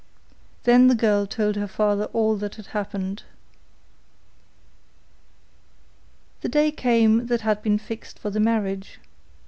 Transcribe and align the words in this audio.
Then 0.63 0.87
the 0.87 0.95
girl 0.95 1.27
told 1.27 1.55
her 1.57 1.67
father 1.67 2.05
all 2.05 2.35
that 2.37 2.55
had 2.55 2.65
happened. 2.65 3.21
The 6.41 6.49
day 6.49 6.71
came 6.71 7.27
that 7.27 7.41
had 7.41 7.61
been 7.61 7.77
fixed 7.77 8.17
for 8.17 8.31
the 8.31 8.39
marriage. 8.39 8.97